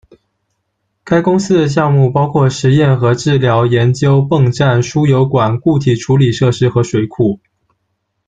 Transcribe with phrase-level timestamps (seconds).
[1.03, 7.39] 该公司的项目，包括试验和治疗研究、泵站、输油管、固体处理设施和水库。